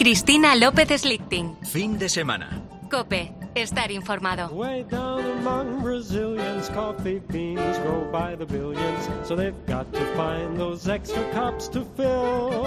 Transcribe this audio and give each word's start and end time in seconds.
Cristina 0.00 0.56
López 0.56 1.02
Slichting. 1.02 1.58
Fin 1.62 1.98
de 1.98 2.08
semana. 2.08 2.48
Cope, 2.90 3.34
estar 3.54 3.90
informado. 3.90 4.48
Way 4.48 4.84
down 4.84 5.20
among 5.20 5.82
Brazilians, 5.82 6.70
coffee 6.70 7.20
beans 7.28 7.78
grow 7.80 8.10
by 8.10 8.34
the 8.34 8.46
billions, 8.46 9.10
so 9.24 9.36
they've 9.36 9.66
got 9.66 9.92
to 9.92 10.00
find 10.16 10.58
those 10.58 10.88
extra 10.88 11.22
cups 11.32 11.68
to 11.68 11.84
fill. 11.98 12.62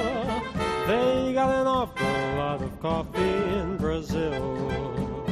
They 0.86 1.34
got 1.34 1.50
an 1.50 1.66
awful 1.66 2.38
lot 2.38 2.62
of 2.62 2.80
coffee 2.80 3.20
in 3.58 3.78
Brazil. 3.78 5.26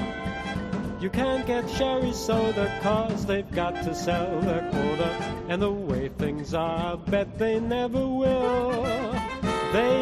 You 0.99 1.11
can't 1.11 1.45
get 1.45 1.69
sherry 1.69 2.13
soda 2.13 2.79
cause 2.81 3.27
they've 3.27 3.51
got 3.51 3.75
to 3.83 3.93
sell 3.93 4.41
their 4.41 4.67
quota. 4.71 5.35
And 5.49 5.61
the 5.61 5.71
way 5.71 6.09
things 6.09 6.55
are, 6.55 6.93
I 6.93 6.95
bet 6.95 7.37
they 7.37 7.59
never 7.59 8.07
will. 8.07 9.11
They 9.71 10.00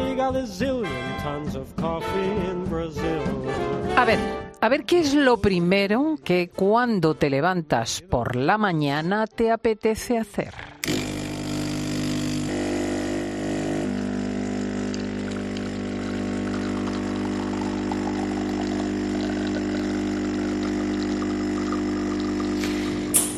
a 3.96 4.04
ver, 4.04 4.18
a 4.60 4.68
ver 4.68 4.84
qué 4.84 5.00
es 5.00 5.14
lo 5.14 5.40
primero 5.40 6.16
que 6.24 6.48
cuando 6.48 7.14
te 7.14 7.30
levantas 7.30 8.00
por 8.02 8.36
la 8.36 8.58
mañana 8.58 9.26
te 9.26 9.50
apetece 9.50 10.18
hacer. 10.18 10.54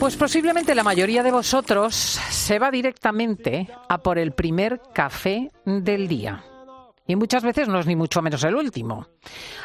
Pues 0.03 0.17
posiblemente 0.17 0.75
la 0.75 0.83
mayoría 0.83 1.23
de 1.23 1.31
vosotros 1.31 1.95
se 1.95 2.59
va 2.59 2.73
directamente 2.73 3.69
a 3.89 3.99
por 3.99 4.19
el 4.19 4.33
primer 4.33 4.81
café 4.93 5.53
del 5.65 6.09
día. 6.09 6.43
Y 7.13 7.17
muchas 7.17 7.43
veces 7.43 7.69
no 7.69 7.79
es 7.79 7.87
ni 7.87 7.95
mucho 7.95 8.23
menos 8.23 8.43
el 8.43 8.55
último. 8.55 9.07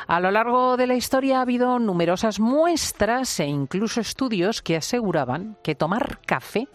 A 0.05 0.19
lo 0.19 0.31
largo 0.31 0.75
de 0.75 0.85
la 0.85 0.95
historia 0.95 1.37
ha 1.37 1.43
habido 1.43 1.79
numerosas 1.79 2.41
muestras 2.41 3.39
e 3.39 3.45
incluso 3.45 4.01
estudios 4.01 4.61
que 4.61 4.75
aseguraban 4.75 5.57
que 5.63 5.73
tomar 5.73 6.19
café 6.25 6.67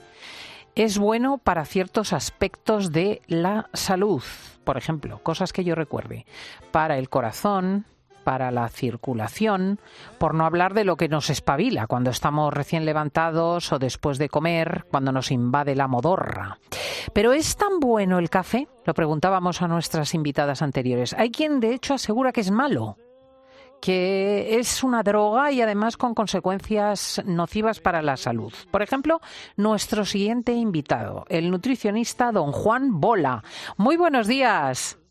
es 0.75 0.97
bueno 0.97 1.37
para 1.37 1.67
ciertos 1.67 2.15
aspectos 2.15 2.91
de 2.91 3.21
la 3.27 3.69
salud. 3.75 4.23
Por 4.65 4.79
ejemplo, 4.79 5.23
cosas 5.23 5.53
que 5.53 5.63
yo 5.63 5.75
recuerde. 5.75 6.25
Para 6.71 6.97
el 6.97 7.11
corazón, 7.11 7.85
para 8.23 8.51
la 8.51 8.69
circulación, 8.69 9.81
por 10.19 10.35
no 10.35 10.45
hablar 10.45 10.75
de 10.75 10.85
lo 10.85 10.97
que 10.97 11.09
nos 11.09 11.31
espabila 11.31 11.87
cuando 11.87 12.11
estamos 12.11 12.53
recién 12.53 12.85
levantados 12.85 13.73
o 13.73 13.79
después 13.79 14.19
de 14.19 14.29
comer, 14.29 14.85
cuando 14.91 15.13
nos 15.13 15.31
invade 15.31 15.75
la 15.75 15.89
modorra. 15.89 16.59
Pero 17.13 17.33
¿es 17.33 17.57
tan 17.57 17.81
bueno 17.81 18.19
el 18.19 18.31
café? 18.31 18.69
Lo 18.85 18.95
preguntábamos 18.95 19.63
a 19.63 19.69
nuestras 19.69 20.15
invitadas 20.15 20.63
anteriores. 20.63 21.15
Hay 21.15 21.31
quien 21.31 21.61
de 21.61 21.75
hecho 21.75 21.95
asegura 21.95 22.33
que 22.33 22.41
es 22.41 22.51
malo 22.51 22.97
que 23.83 24.61
es 24.61 24.85
una 24.85 25.03
droga 25.03 25.51
y 25.51 25.61
además 25.61 25.97
con 25.97 26.15
consecuencias 26.15 27.21
nocivas 27.27 27.81
para 27.81 28.01
la 28.01 28.17
salud. 28.17 28.53
Por 28.71 28.81
ejemplo, 28.81 29.21
nuestro 29.57 30.05
siguiente 30.05 30.53
invitado, 30.53 31.25
el 31.29 31.51
nutricionista 31.51 32.31
don 32.31 32.53
Juan 32.53 33.01
Bola. 33.01 33.43
Muy 33.77 33.97
buenos 33.97 34.29
días. 34.29 35.02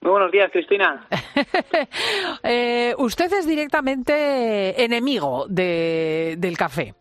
Muy 0.00 0.12
buenos 0.12 0.30
días, 0.30 0.50
Cristina. 0.52 1.06
eh, 2.44 2.94
usted 2.98 3.32
es 3.32 3.46
directamente 3.46 4.82
enemigo 4.82 5.46
de, 5.48 6.36
del 6.38 6.56
café. 6.56 6.94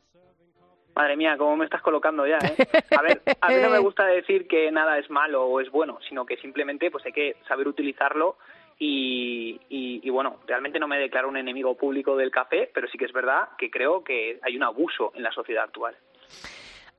Madre 0.96 1.16
mía, 1.16 1.36
cómo 1.38 1.56
me 1.58 1.66
estás 1.66 1.84
colocando 1.84 2.26
ya, 2.26 2.38
¿eh? 2.38 2.56
A 2.98 3.02
ver, 3.04 3.22
a 3.40 3.50
mí 3.50 3.56
no 3.62 3.70
me 3.70 3.78
gusta 3.84 4.04
decir 4.06 4.48
que 4.48 4.72
nada 4.72 4.98
es 4.98 5.12
malo 5.12 5.46
o 5.46 5.62
es 5.62 5.70
bueno, 5.70 6.00
sino 6.10 6.26
que 6.26 6.38
simplemente 6.38 6.90
pues 6.90 7.06
hay 7.06 7.12
que 7.12 7.36
saber 7.48 7.68
utilizarlo 7.68 8.38
y, 8.80 9.60
y, 9.70 10.02
y, 10.04 10.10
bueno, 10.10 10.38
realmente 10.48 10.80
no 10.80 10.88
me 10.88 10.98
declaro 10.98 11.30
un 11.30 11.38
enemigo 11.38 11.78
público 11.78 12.16
del 12.16 12.32
café, 12.32 12.70
pero 12.74 12.88
sí 12.88 12.98
que 12.98 13.06
es 13.06 13.14
verdad 13.14 13.50
que 13.60 13.70
creo 13.70 14.04
que 14.04 14.40
hay 14.42 14.56
un 14.56 14.64
abuso 14.64 15.12
en 15.16 15.22
la 15.22 15.32
sociedad 15.32 15.66
actual. 15.66 15.96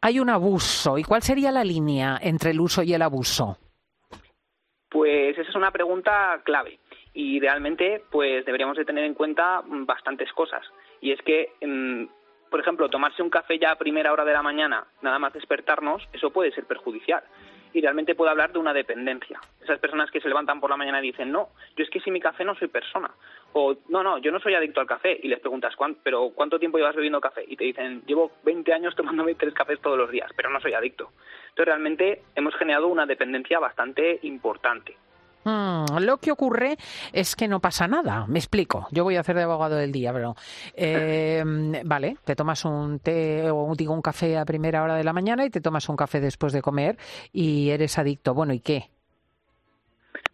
Hay 0.00 0.20
un 0.20 0.30
abuso. 0.30 0.96
¿Y 0.96 1.02
cuál 1.02 1.22
sería 1.22 1.50
la 1.50 1.64
línea 1.64 2.18
entre 2.22 2.52
el 2.52 2.60
uso 2.60 2.84
y 2.84 2.94
el 2.94 3.02
abuso? 3.02 3.58
Pues 4.98 5.38
esa 5.38 5.48
es 5.48 5.54
una 5.54 5.70
pregunta 5.70 6.40
clave 6.42 6.80
y 7.14 7.38
realmente 7.38 8.02
pues 8.10 8.44
deberíamos 8.44 8.76
de 8.76 8.84
tener 8.84 9.04
en 9.04 9.14
cuenta 9.14 9.62
bastantes 9.64 10.32
cosas. 10.32 10.66
Y 11.00 11.12
es 11.12 11.22
que, 11.22 11.52
por 12.50 12.60
ejemplo, 12.60 12.88
tomarse 12.88 13.22
un 13.22 13.30
café 13.30 13.58
ya 13.58 13.72
a 13.72 13.76
primera 13.76 14.12
hora 14.12 14.24
de 14.24 14.32
la 14.32 14.42
mañana, 14.42 14.86
nada 15.02 15.18
más 15.18 15.32
despertarnos, 15.32 16.02
eso 16.12 16.30
puede 16.30 16.52
ser 16.52 16.64
perjudicial. 16.64 17.22
Y 17.72 17.82
realmente 17.82 18.14
puede 18.14 18.30
hablar 18.30 18.52
de 18.52 18.58
una 18.58 18.72
dependencia. 18.72 19.38
Esas 19.62 19.78
personas 19.78 20.10
que 20.10 20.20
se 20.20 20.28
levantan 20.28 20.58
por 20.58 20.70
la 20.70 20.76
mañana 20.78 21.00
y 21.00 21.08
dicen, 21.08 21.30
no, 21.30 21.50
yo 21.76 21.84
es 21.84 21.90
que 21.90 22.00
sin 22.00 22.14
mi 22.14 22.20
café 22.20 22.42
no 22.42 22.54
soy 22.54 22.68
persona. 22.68 23.10
O, 23.52 23.76
no, 23.90 24.02
no, 24.02 24.16
yo 24.18 24.32
no 24.32 24.40
soy 24.40 24.54
adicto 24.54 24.80
al 24.80 24.86
café. 24.86 25.20
Y 25.22 25.28
les 25.28 25.38
preguntas, 25.38 25.74
¿pero 26.02 26.30
cuánto 26.34 26.58
tiempo 26.58 26.78
llevas 26.78 26.96
bebiendo 26.96 27.20
café? 27.20 27.44
Y 27.46 27.56
te 27.56 27.64
dicen, 27.64 28.02
llevo 28.06 28.32
20 28.44 28.72
años 28.72 28.96
tomándome 28.96 29.34
tres 29.34 29.52
cafés 29.52 29.80
todos 29.82 29.98
los 29.98 30.10
días, 30.10 30.30
pero 30.34 30.48
no 30.48 30.60
soy 30.60 30.72
adicto. 30.72 31.10
Entonces 31.50 31.66
realmente 31.66 32.22
hemos 32.34 32.56
generado 32.56 32.86
una 32.86 33.04
dependencia 33.04 33.58
bastante 33.58 34.18
importante. 34.22 34.96
Hmm, 35.48 35.98
lo 36.00 36.18
que 36.18 36.30
ocurre 36.30 36.76
es 37.12 37.34
que 37.34 37.48
no 37.48 37.60
pasa 37.60 37.88
nada. 37.88 38.26
Me 38.28 38.38
explico. 38.38 38.86
Yo 38.90 39.04
voy 39.04 39.16
a 39.16 39.20
hacer 39.20 39.36
de 39.36 39.44
abogado 39.44 39.76
del 39.76 39.92
día, 39.92 40.12
pero 40.12 40.34
eh, 40.74 41.42
vale, 41.84 42.16
te 42.24 42.36
tomas 42.36 42.64
un 42.66 43.00
té 43.00 43.50
o 43.50 43.74
digo 43.74 43.94
un 43.94 44.02
café 44.02 44.36
a 44.36 44.44
primera 44.44 44.82
hora 44.82 44.96
de 44.96 45.04
la 45.04 45.12
mañana 45.12 45.46
y 45.46 45.50
te 45.50 45.60
tomas 45.60 45.88
un 45.88 45.96
café 45.96 46.20
después 46.20 46.52
de 46.52 46.60
comer 46.60 46.98
y 47.32 47.70
eres 47.70 47.98
adicto. 47.98 48.34
Bueno, 48.34 48.52
¿y 48.52 48.60
qué? 48.60 48.90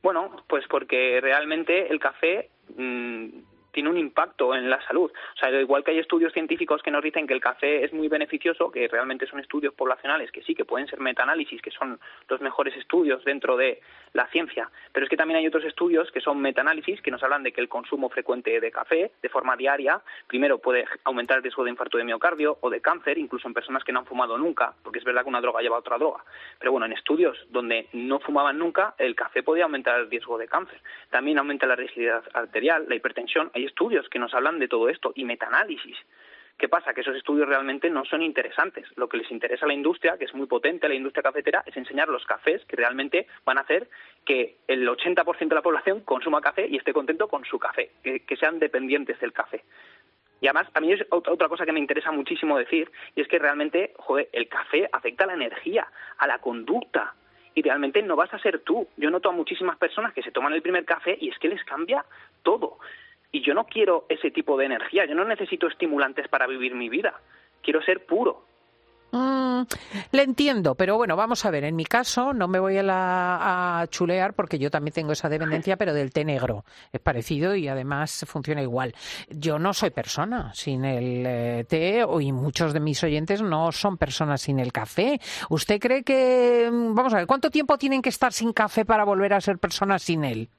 Bueno, 0.03 0.31
pues 0.49 0.65
porque 0.69 1.21
realmente 1.23 1.93
el 1.93 2.01
café 2.01 2.51
mmm, 2.77 3.29
tiene 3.75 3.91
un 3.91 3.99
impacto 3.99 4.55
en 4.55 4.71
la 4.71 4.81
salud. 4.87 5.13
O 5.13 5.39
sea, 5.39 5.51
igual 5.61 5.85
que 5.85 5.91
hay 5.91 5.99
estudios 5.99 6.33
científicos 6.33 6.83
que 6.83 6.91
nos 6.91 7.03
dicen 7.03 7.27
que 7.27 7.35
el 7.35 7.41
café 7.41 7.85
es 7.85 7.93
muy 7.93 8.09
beneficioso, 8.09 8.71
que 8.71 8.89
realmente 8.89 9.27
son 9.27 9.41
estudios 9.41 9.75
poblacionales, 9.75 10.33
que 10.33 10.43
sí, 10.43 10.55
que 10.55 10.65
pueden 10.65 10.89
ser 10.89 11.01
metaanálisis, 11.01 11.61
que 11.61 11.71
son 11.71 12.01
los 12.29 12.41
mejores 12.41 12.75
estudios 12.77 13.23
dentro 13.25 13.57
de 13.59 13.81
la 14.15 14.27
ciencia, 14.29 14.71
pero 14.93 15.05
es 15.05 15.11
que 15.11 15.17
también 15.17 15.39
hay 15.39 15.47
otros 15.47 15.65
estudios 15.65 16.11
que 16.13 16.21
son 16.21 16.41
metaanálisis, 16.41 17.03
que 17.03 17.11
nos 17.11 17.23
hablan 17.25 17.43
de 17.43 17.53
que 17.53 17.61
el 17.61 17.69
consumo 17.69 18.09
frecuente 18.09 18.61
de 18.61 18.71
café, 18.71 19.11
de 19.21 19.29
forma 19.29 19.57
diaria, 19.57 20.01
primero 20.29 20.59
puede 20.59 20.85
aumentar 21.03 21.39
el 21.39 21.43
riesgo 21.43 21.65
de 21.65 21.71
infarto 21.71 21.99
de 21.99 22.05
miocardio 22.05 22.59
o 22.61 22.71
de 22.71 22.81
cáncer, 22.81 23.19
incluso 23.19 23.49
en 23.49 23.55
personas 23.55 23.83
que 23.83 23.93
no 23.93 23.99
han 23.99 24.07
fumado 24.07 24.39
nunca, 24.39 24.73
porque 24.85 25.01
es 25.01 25.05
verdad 25.05 25.25
que 25.25 25.31
una 25.31 25.41
droga 25.41 25.63
lleva 25.63 25.77
a 25.77 25.81
otra 25.81 25.99
droga. 25.99 26.25
Pero 26.61 26.71
bueno, 26.71 26.87
en 26.87 26.93
estudios 26.93 27.37
donde 27.51 27.89
no 27.93 28.21
fumaban 28.21 28.57
nunca, 28.57 28.95
el 28.99 29.17
café 29.17 29.43
podía 29.43 29.65
aumentar 29.65 29.99
el 29.99 30.09
riesgo 30.09 30.39
de 30.39 30.47
cáncer. 30.47 30.81
También 31.11 31.39
aumenta 31.39 31.67
la 31.67 31.75
rigidez 31.75 32.23
arterial, 32.33 32.87
la 32.89 32.95
hipertensión. 32.95 33.51
Estudios 33.65 34.09
que 34.09 34.19
nos 34.19 34.35
hablan 34.35 34.59
de 34.59 34.69
todo 34.69 34.89
esto 34.89 35.13
y 35.15 35.25
metaanálisis. 35.25 35.97
¿Qué 36.57 36.69
pasa? 36.69 36.95
Que 36.95 37.01
esos 37.01 37.17
estudios 37.17 37.49
realmente 37.49 37.91
no 37.91 38.05
son 38.05 38.23
interesantes. 38.23 38.87
Lo 38.97 39.09
que 39.09 39.17
les 39.17 39.31
interesa 39.31 39.65
a 39.65 39.69
la 39.69 39.75
industria, 39.75 40.17
que 40.17 40.25
es 40.25 40.35
muy 40.35 40.47
potente, 40.47 40.89
la 40.89 40.95
industria 40.95 41.25
cafetera, 41.25 41.65
es 41.67 41.77
enseñar 41.77 42.09
los 42.09 42.25
cafés 42.27 42.65
que 42.67 42.77
realmente 42.77 43.27
van 43.45 43.59
a 43.59 43.63
hacer 43.63 43.89
que 44.25 44.59
el 44.69 44.89
80% 44.89 45.49
de 45.49 45.55
la 45.55 45.63
población 45.63 46.01
consuma 46.03 46.41
café 46.41 46.69
y 46.69 46.77
esté 46.77 46.93
contento 46.93 47.27
con 47.27 47.45
su 47.45 47.59
café, 47.59 47.91
que, 48.05 48.21
que 48.21 48.37
sean 48.37 48.61
dependientes 48.61 49.19
del 49.19 49.33
café. 49.33 49.65
Y 50.41 50.47
además, 50.47 50.69
a 50.75 50.81
mí 50.81 50.93
es 50.93 51.05
otra 51.11 51.49
cosa 51.49 51.65
que 51.65 51.73
me 51.73 51.81
interesa 51.81 52.13
muchísimo 52.13 52.57
decir, 52.57 52.91
y 53.17 53.23
es 53.23 53.29
que 53.29 53.39
realmente, 53.39 53.95
joder, 53.97 54.29
el 54.33 54.49
café 54.49 54.89
afecta 54.93 55.25
a 55.25 55.29
la 55.29 55.35
energía, 55.35 55.89
a 56.19 56.27
la 56.27 56.39
conducta, 56.39 57.15
y 57.55 57.63
realmente 57.63 58.03
no 58.03 58.17
vas 58.17 58.33
a 58.35 58.39
ser 58.39 58.61
tú. 58.61 58.89
Yo 58.97 59.11
noto 59.11 59.29
a 59.29 59.33
muchísimas 59.33 59.77
personas 59.79 60.13
que 60.13 60.23
se 60.23 60.33
toman 60.33 60.53
el 60.53 60.63
primer 60.63 60.85
café 60.85 61.17
y 61.21 61.31
es 61.31 61.39
que 61.39 61.49
les 61.49 61.65
cambia 61.65 62.05
todo. 62.43 62.79
Y 63.35 63.43
yo 63.43 63.53
no 63.53 63.65
quiero 63.65 64.07
ese 64.09 64.31
tipo 64.31 64.57
de 64.57 64.67
energía, 64.67 65.07
yo 65.07 65.17
no 65.17 65.25
necesito 65.25 65.67
estimulantes 65.67 66.29
para 66.29 66.47
vivir 66.47 66.77
mi 66.77 66.89
vida, 66.89 67.21
quiero 67.65 67.83
ser 67.83 68.07
puro. 68.07 68.45
Mm, 69.11 69.63
le 70.13 70.23
entiendo, 70.23 70.77
pero 70.77 70.97
bueno, 70.97 71.17
vamos 71.17 71.45
a 71.45 71.51
ver, 71.51 71.65
en 71.65 71.75
mi 71.75 71.85
caso 71.85 72.33
no 72.33 72.47
me 72.47 72.61
voy 72.61 72.79
a, 72.79 72.85
la, 72.85 73.81
a 73.81 73.87
chulear 73.89 74.35
porque 74.35 74.61
yo 74.61 74.71
también 74.71 74.95
tengo 74.95 75.11
esa 75.11 75.29
dependencia, 75.29 75.77
pero 75.79 75.93
del 75.93 76.13
té 76.13 76.25
negro. 76.25 76.65
Es 76.93 77.01
parecido 77.01 77.57
y 77.57 77.67
además 77.67 78.25
funciona 78.29 78.63
igual. 78.63 78.95
Yo 79.29 79.59
no 79.59 79.75
soy 79.75 79.91
persona 79.91 80.55
sin 80.55 80.85
el 80.85 81.25
eh, 81.27 81.65
té 81.69 82.07
y 82.21 82.31
muchos 82.31 82.73
de 82.73 82.79
mis 82.79 83.03
oyentes 83.03 83.43
no 83.43 83.73
son 83.73 83.99
personas 83.99 84.43
sin 84.43 84.61
el 84.61 84.71
café. 84.71 85.21
¿Usted 85.51 85.81
cree 85.81 86.05
que, 86.05 86.69
vamos 86.71 87.13
a 87.15 87.17
ver, 87.17 87.27
cuánto 87.27 87.51
tiempo 87.51 87.79
tienen 87.79 88.01
que 88.01 88.11
estar 88.11 88.33
sin 88.33 88.53
café 88.53 88.85
para 88.85 89.03
volver 89.03 89.35
a 89.35 89.41
ser 89.41 89.59
personas 89.59 90.05
sin 90.05 90.23
él? 90.23 90.51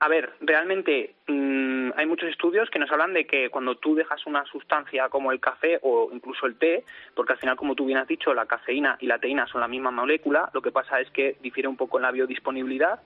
A 0.00 0.06
ver, 0.06 0.32
realmente 0.40 1.14
mmm, 1.26 1.90
hay 1.96 2.06
muchos 2.06 2.28
estudios 2.28 2.70
que 2.70 2.78
nos 2.78 2.90
hablan 2.92 3.14
de 3.14 3.26
que 3.26 3.50
cuando 3.50 3.76
tú 3.76 3.96
dejas 3.96 4.24
una 4.26 4.44
sustancia 4.44 5.08
como 5.08 5.32
el 5.32 5.40
café 5.40 5.80
o 5.82 6.10
incluso 6.12 6.46
el 6.46 6.56
té, 6.56 6.84
porque 7.16 7.32
al 7.32 7.38
final, 7.38 7.56
como 7.56 7.74
tú 7.74 7.84
bien 7.84 7.98
has 7.98 8.06
dicho, 8.06 8.32
la 8.32 8.46
cafeína 8.46 8.96
y 9.00 9.06
la 9.06 9.18
teína 9.18 9.48
son 9.48 9.60
la 9.60 9.66
misma 9.66 9.90
molécula, 9.90 10.50
lo 10.54 10.62
que 10.62 10.70
pasa 10.70 11.00
es 11.00 11.10
que 11.10 11.36
difiere 11.42 11.68
un 11.68 11.76
poco 11.76 11.98
en 11.98 12.02
la 12.02 12.12
biodisponibilidad, 12.12 13.00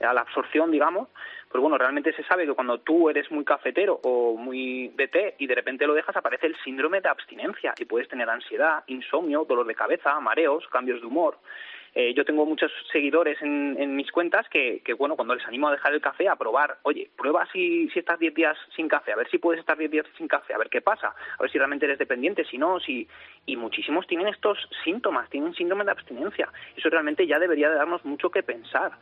a 0.00 0.12
la 0.12 0.22
absorción, 0.22 0.70
digamos, 0.70 1.08
pues 1.48 1.62
bueno, 1.62 1.78
realmente 1.78 2.12
se 2.12 2.24
sabe 2.24 2.46
que 2.46 2.52
cuando 2.52 2.78
tú 2.80 3.08
eres 3.08 3.30
muy 3.30 3.44
cafetero 3.44 4.00
o 4.02 4.36
muy 4.36 4.88
de 4.88 5.08
té 5.08 5.34
y 5.38 5.46
de 5.46 5.54
repente 5.54 5.86
lo 5.86 5.94
dejas, 5.94 6.16
aparece 6.16 6.48
el 6.48 6.56
síndrome 6.64 7.00
de 7.00 7.08
abstinencia 7.08 7.74
y 7.78 7.84
puedes 7.84 8.08
tener 8.08 8.28
ansiedad, 8.28 8.82
insomnio, 8.88 9.46
dolor 9.48 9.66
de 9.66 9.74
cabeza, 9.74 10.18
mareos, 10.20 10.66
cambios 10.68 11.00
de 11.00 11.06
humor. 11.06 11.38
Eh, 11.94 12.12
yo 12.12 12.24
tengo 12.24 12.44
muchos 12.44 12.72
seguidores 12.90 13.40
en, 13.40 13.94
mis 13.94 14.10
cuentas 14.10 14.48
que, 14.48 14.82
bueno, 14.98 15.14
cuando 15.14 15.34
les 15.34 15.46
animo 15.46 15.68
a 15.68 15.72
dejar 15.72 15.94
el 15.94 16.00
café, 16.00 16.28
a 16.28 16.34
probar, 16.34 16.78
oye, 16.82 17.08
prueba 17.16 17.46
si, 17.52 17.88
si 17.90 18.00
estás 18.00 18.18
10 18.18 18.34
días 18.34 18.56
sin 18.74 18.88
café, 18.88 19.12
a 19.12 19.16
ver 19.16 19.30
si 19.30 19.38
puedes 19.38 19.60
estar 19.60 19.78
10 19.78 19.90
días 19.90 20.06
sin 20.16 20.26
café, 20.26 20.54
a 20.54 20.58
ver 20.58 20.68
qué 20.68 20.80
pasa, 20.80 21.14
a 21.38 21.42
ver 21.42 21.50
si 21.50 21.58
realmente 21.58 21.86
eres 21.86 21.98
dependiente, 21.98 22.44
si 22.44 22.58
no, 22.58 22.80
si... 22.80 23.06
Y 23.46 23.56
muchísimos 23.56 24.06
tienen 24.06 24.28
estos 24.28 24.58
síntomas, 24.82 25.28
tienen 25.28 25.54
síndrome 25.54 25.84
de 25.84 25.90
abstinencia. 25.90 26.48
Eso 26.76 26.88
realmente 26.88 27.26
ya 27.26 27.38
debería 27.38 27.68
de 27.68 27.76
darnos 27.76 28.04
mucho 28.04 28.30
que 28.30 28.42
pensar 28.42 28.92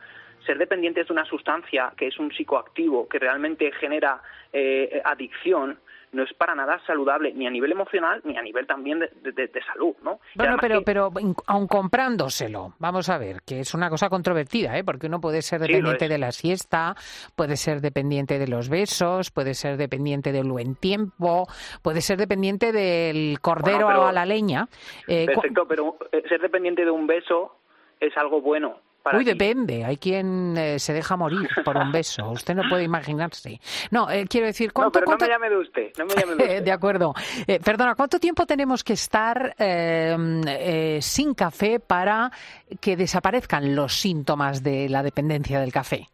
ser 0.45 0.57
dependientes 0.57 1.07
de 1.07 1.13
una 1.13 1.25
sustancia 1.25 1.93
que 1.97 2.07
es 2.07 2.19
un 2.19 2.31
psicoactivo, 2.31 3.07
que 3.07 3.19
realmente 3.19 3.71
genera 3.71 4.21
eh, 4.51 5.01
adicción, 5.03 5.79
no 6.13 6.23
es 6.23 6.33
para 6.33 6.55
nada 6.55 6.79
saludable 6.85 7.33
ni 7.33 7.47
a 7.47 7.49
nivel 7.49 7.71
emocional 7.71 8.21
ni 8.23 8.37
a 8.37 8.41
nivel 8.41 8.67
también 8.67 8.99
de, 8.99 9.63
salud, 9.65 9.95
¿no? 10.03 10.19
Bueno, 10.35 10.57
pero, 10.61 10.81
pero 10.83 11.11
aun 11.47 11.67
comprándoselo, 11.67 12.73
vamos 12.79 13.09
a 13.09 13.17
ver, 13.17 13.37
que 13.45 13.61
es 13.61 13.73
una 13.73 13.89
cosa 13.89 14.09
controvertida, 14.09 14.77
¿eh? 14.77 14.83
Porque 14.83 15.07
uno 15.07 15.19
puede 15.19 15.41
ser 15.41 15.61
dependiente 15.61 16.07
de 16.07 16.17
la 16.17 16.31
siesta, 16.31 16.95
puede 17.35 17.57
ser 17.57 17.81
dependiente 17.81 18.37
de 18.37 18.47
los 18.47 18.69
besos, 18.69 19.31
puede 19.31 19.53
ser 19.53 19.77
dependiente 19.77 20.31
del 20.31 20.49
buen 20.49 20.75
tiempo, 20.75 21.47
puede 21.81 22.01
ser 22.01 22.17
dependiente 22.17 22.71
del 22.71 23.39
cordero 23.41 23.89
a 23.89 24.11
la 24.11 24.25
leña. 24.25 24.67
Eh, 25.07 25.25
perfecto, 25.25 25.67
pero 25.67 25.97
eh, 26.11 26.23
ser 26.29 26.41
dependiente 26.41 26.85
de 26.85 26.91
un 26.91 27.07
beso 27.07 27.57
es 27.99 28.15
algo 28.17 28.41
bueno 28.41 28.79
Uy, 29.11 29.25
depende. 29.25 29.83
Hay 29.83 29.97
quien 29.97 30.55
eh, 30.57 30.79
se 30.79 30.93
deja 30.93 31.17
morir 31.17 31.49
por 31.65 31.75
un 31.77 31.91
beso. 31.91 32.29
Usted 32.31 32.55
no 32.55 32.63
puede 32.69 32.83
imaginarse. 32.83 33.59
No, 33.91 34.09
eh, 34.09 34.25
quiero 34.29 34.47
decir, 34.47 34.71
¿cuánto, 34.71 34.99
no, 34.99 35.05
pero 35.05 35.17
no 35.17 35.25
me 35.25 35.31
llame 35.31 35.49
de 35.49 35.57
usted. 35.57 35.91
No 35.97 36.05
me 36.05 36.13
llame 36.13 36.35
de, 36.35 36.43
usted. 36.43 36.63
de 36.63 36.71
acuerdo. 36.71 37.13
Eh, 37.47 37.59
perdona, 37.63 37.95
¿cuánto 37.95 38.19
tiempo 38.19 38.45
tenemos 38.45 38.83
que 38.83 38.93
estar 38.93 39.55
sin 39.57 41.33
café 41.33 41.79
para 41.79 42.31
que 42.79 42.95
desaparezcan 42.95 43.75
los 43.75 43.93
síntomas 43.93 44.63
de 44.63 44.87
la 44.89 45.03
dependencia 45.03 45.59
del 45.59 45.71
café? 45.71 46.07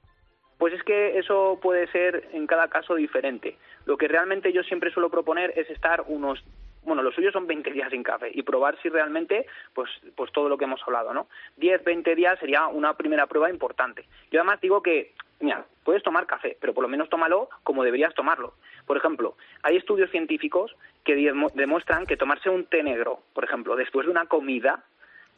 Pues 0.57 0.73
es 0.73 0.83
que 0.83 1.17
eso 1.17 1.57
puede 1.61 1.87
ser 1.91 2.29
en 2.33 2.47
cada 2.47 2.67
caso 2.67 2.95
diferente. 2.95 3.57
Lo 3.85 3.97
que 3.97 4.07
realmente 4.07 4.51
yo 4.51 4.61
siempre 4.63 4.91
suelo 4.91 5.09
proponer 5.09 5.53
es 5.55 5.69
estar 5.69 6.03
unos 6.07 6.43
bueno, 6.83 7.03
los 7.03 7.13
suyos 7.13 7.33
son 7.33 7.47
20 7.47 7.71
días 7.71 7.89
sin 7.91 8.03
café 8.03 8.31
y 8.33 8.43
probar 8.43 8.79
si 8.81 8.89
realmente, 8.89 9.45
pues, 9.73 9.89
pues 10.15 10.31
todo 10.31 10.49
lo 10.49 10.57
que 10.57 10.65
hemos 10.65 10.81
hablado, 10.83 11.13
¿no? 11.13 11.27
10, 11.57 11.83
20 11.83 12.15
días 12.15 12.39
sería 12.39 12.67
una 12.67 12.93
primera 12.95 13.27
prueba 13.27 13.49
importante. 13.49 14.05
Yo 14.31 14.39
además 14.39 14.61
digo 14.61 14.81
que, 14.81 15.13
mira, 15.39 15.65
puedes 15.83 16.03
tomar 16.03 16.25
café, 16.25 16.57
pero 16.59 16.73
por 16.73 16.83
lo 16.83 16.87
menos 16.87 17.09
tómalo 17.09 17.49
como 17.63 17.83
deberías 17.83 18.13
tomarlo. 18.13 18.53
Por 18.85 18.97
ejemplo, 18.97 19.35
hay 19.63 19.77
estudios 19.77 20.09
científicos 20.09 20.75
que 21.03 21.15
demuestran 21.15 22.05
que 22.05 22.17
tomarse 22.17 22.49
un 22.49 22.65
té 22.65 22.81
negro, 22.81 23.19
por 23.33 23.43
ejemplo, 23.43 23.75
después 23.75 24.05
de 24.05 24.11
una 24.11 24.25
comida, 24.25 24.83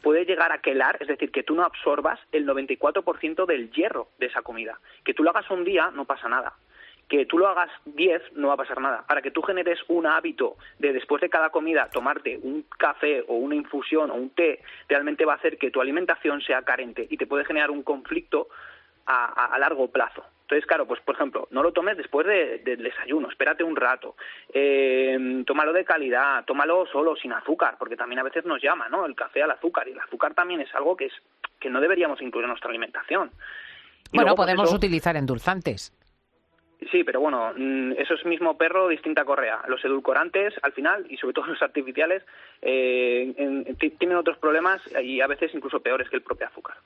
puede 0.02 0.26
llegar 0.26 0.52
a 0.52 0.60
quelar, 0.60 0.98
es 1.00 1.08
decir, 1.08 1.32
que 1.32 1.44
tú 1.44 1.54
no 1.54 1.64
absorbas 1.64 2.20
el 2.32 2.48
94% 2.48 3.46
del 3.46 3.72
hierro 3.72 4.08
de 4.18 4.28
esa 4.28 4.42
comida. 4.42 4.80
Que 5.04 5.14
tú 5.14 5.24
lo 5.24 5.30
hagas 5.30 5.50
un 5.52 5.64
día 5.64 5.92
no 5.92 6.06
pasa 6.06 6.28
nada 6.28 6.54
que 7.12 7.26
tú 7.26 7.38
lo 7.38 7.50
hagas 7.50 7.70
10 7.84 8.38
no 8.38 8.48
va 8.48 8.54
a 8.54 8.58
pasar 8.58 8.80
nada. 8.80 9.04
Para 9.06 9.22
que 9.22 9.32
tú 9.32 9.42
generes 9.42 9.78
un 9.90 10.08
hábito 10.08 10.56
de 10.80 10.94
después 10.94 11.20
de 11.20 11.30
cada 11.30 11.50
comida 11.50 11.90
tomarte 11.92 12.40
un 12.42 12.64
café 12.78 13.22
o 13.28 13.36
una 13.36 13.54
infusión 13.54 14.10
o 14.12 14.14
un 14.14 14.30
té, 14.30 14.62
realmente 14.88 15.26
va 15.26 15.34
a 15.34 15.36
hacer 15.36 15.58
que 15.58 15.72
tu 15.72 15.82
alimentación 15.82 16.40
sea 16.40 16.62
carente 16.62 17.06
y 17.10 17.18
te 17.18 17.28
puede 17.28 17.44
generar 17.44 17.70
un 17.70 17.84
conflicto 17.84 18.48
a, 19.06 19.58
largo 19.60 19.90
plazo. 19.90 20.24
Entonces, 20.44 20.66
claro, 20.66 20.88
pues 20.88 21.02
por 21.02 21.16
ejemplo, 21.16 21.50
no 21.52 21.62
lo 21.62 21.74
tomes 21.74 21.98
después 21.98 22.26
del 22.26 22.82
desayuno, 22.82 23.30
espérate 23.30 23.66
un 23.66 23.76
rato, 23.76 24.16
eh, 24.54 25.44
tómalo 25.46 25.74
de 25.74 25.84
calidad, 25.84 26.46
tómalo 26.46 26.86
solo, 26.86 27.18
sin 27.18 27.34
azúcar, 27.34 27.76
porque 27.78 27.98
también 27.98 28.20
a 28.20 28.24
veces 28.24 28.46
nos 28.46 28.62
llama, 28.62 28.88
¿no? 28.88 29.06
El 29.06 29.16
café 29.16 29.44
al 29.44 29.52
azúcar, 29.52 29.90
y 29.90 29.92
el 29.92 30.00
azúcar 30.00 30.34
también 30.34 30.62
es 30.62 30.74
algo 30.76 30.96
que, 30.96 31.08
es, 31.08 31.14
que 31.60 31.70
no 31.70 31.82
deberíamos 31.82 32.22
incluir 32.22 32.46
en 32.46 32.52
nuestra 32.52 32.70
alimentación. 32.70 33.32
bueno, 34.14 34.34
podemos 34.34 34.74
utilizar 34.74 35.18
endulzantes. 35.18 35.94
Sí, 36.90 37.04
pero 37.04 37.20
bueno, 37.20 37.54
mm, 37.56 37.92
eso 37.98 38.16
es 38.16 38.26
mismo 38.26 38.58
perro, 38.58 38.88
distinta 38.88 39.24
correa. 39.24 39.62
Los 39.68 39.84
edulcorantes, 39.86 40.56
al 40.64 40.74
final, 40.74 41.06
y 41.10 41.18
sobre 41.18 41.34
todo 41.34 41.46
los 41.48 41.62
artificiales, 41.62 42.24
eh, 42.62 43.76
tienen 44.00 44.18
otros 44.18 44.38
problemas 44.38 44.82
y 45.04 45.22
a 45.22 45.28
veces 45.28 45.54
incluso 45.54 45.80
peores 45.80 46.10
que 46.10 46.16
el 46.16 46.24
propio 46.24 46.48
azúcar. 46.48 46.78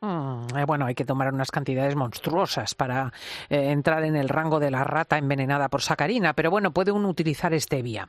Mm, 0.00 0.56
eh, 0.56 0.64
bueno, 0.66 0.86
hay 0.86 0.94
que 0.94 1.04
tomar 1.04 1.32
unas 1.32 1.50
cantidades 1.50 1.94
monstruosas 1.94 2.74
para 2.74 3.12
eh, 3.50 3.70
entrar 3.70 4.04
en 4.04 4.16
el 4.16 4.28
rango 4.28 4.60
de 4.60 4.70
la 4.70 4.84
rata 4.84 5.18
envenenada 5.18 5.68
por 5.68 5.82
sacarina, 5.82 6.32
pero 6.32 6.50
bueno, 6.50 6.72
puede 6.72 6.92
uno 6.92 7.08
utilizar 7.08 7.58
stevia. 7.60 8.08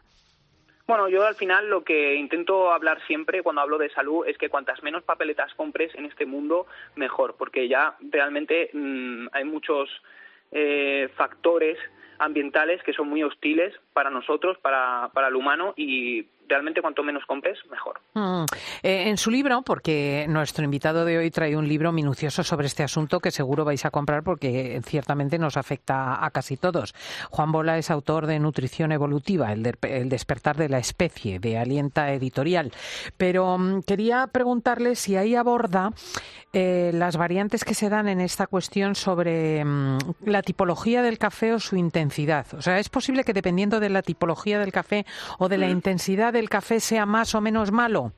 Bueno, 0.87 1.09
yo 1.09 1.25
al 1.25 1.35
final 1.35 1.69
lo 1.69 1.83
que 1.83 2.15
intento 2.15 2.71
hablar 2.71 2.99
siempre 3.07 3.41
cuando 3.41 3.61
hablo 3.61 3.77
de 3.77 3.89
salud 3.89 4.25
es 4.27 4.37
que 4.37 4.49
cuantas 4.49 4.83
menos 4.83 5.03
papeletas 5.03 5.53
compres 5.55 5.95
en 5.95 6.05
este 6.05 6.25
mundo, 6.25 6.67
mejor, 6.95 7.35
porque 7.37 7.67
ya 7.67 7.95
realmente 8.11 8.69
mm, 8.71 9.27
hay 9.31 9.45
muchos 9.45 9.89
eh, 10.57 11.09
factores 11.17 11.77
ambientales 12.17 12.81
que 12.83 12.93
son 12.93 13.09
muy 13.09 13.23
hostiles 13.23 13.73
para 13.91 14.09
nosotros, 14.09 14.57
para, 14.59 15.11
para 15.13 15.27
el 15.27 15.35
humano 15.35 15.73
y 15.75 16.27
realmente 16.47 16.81
cuanto 16.81 17.03
menos 17.03 17.25
compres, 17.25 17.59
mejor. 17.69 17.99
Mm. 18.13 18.45
Eh, 18.83 19.09
en 19.09 19.17
su 19.17 19.31
libro, 19.31 19.61
porque 19.61 20.25
nuestro 20.29 20.63
invitado 20.63 21.05
de 21.05 21.17
hoy 21.17 21.31
trae 21.31 21.55
un 21.55 21.67
libro 21.67 21.91
minucioso 21.91 22.43
sobre 22.43 22.67
este 22.67 22.83
asunto 22.83 23.19
que 23.19 23.31
seguro 23.31 23.65
vais 23.65 23.85
a 23.85 23.91
comprar 23.91 24.23
porque 24.23 24.81
ciertamente 24.83 25.37
nos 25.37 25.57
afecta 25.57 26.23
a 26.23 26.29
casi 26.31 26.57
todos. 26.57 26.93
Juan 27.29 27.51
Bola 27.51 27.77
es 27.77 27.91
autor 27.91 28.27
de 28.27 28.39
Nutrición 28.39 28.91
Evolutiva, 28.91 29.51
el, 29.51 29.63
despertar 30.09 30.57
de 30.57 30.69
la 30.69 30.79
especie, 30.79 31.39
de 31.39 31.57
Alienta 31.57 32.11
Editorial. 32.11 32.71
Pero 33.17 33.57
mm, 33.57 33.81
quería 33.83 34.27
preguntarle 34.27 34.95
si 34.95 35.15
ahí 35.15 35.35
aborda 35.35 35.91
eh, 36.53 36.91
las 36.93 37.17
variantes 37.17 37.63
que 37.65 37.73
se 37.73 37.89
dan 37.89 38.07
en 38.07 38.21
esta 38.21 38.47
cuestión 38.47 38.95
sobre 38.95 39.63
mm, 39.63 39.97
la 40.25 40.41
tipología 40.41 41.01
del 41.01 41.17
café 41.17 41.53
o 41.53 41.59
su 41.59 41.75
intensidad. 41.75 42.47
O 42.53 42.61
sea, 42.61 42.79
¿es 42.79 42.89
posible 42.89 43.23
que 43.23 43.33
dependiendo 43.33 43.79
de 43.79 43.89
la 43.89 44.01
tipología 44.01 44.59
del 44.59 44.71
café 44.71 45.05
o 45.37 45.49
de 45.49 45.57
la 45.57 45.69
intensidad 45.69 46.34
del 46.35 46.49
café 46.49 46.79
sea 46.79 47.05
más 47.05 47.33
o 47.35 47.41
menos 47.41 47.71
malo? 47.71 48.11